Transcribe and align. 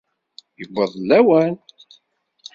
Iwweḍ-d 0.61 1.01
lawan! 1.09 1.53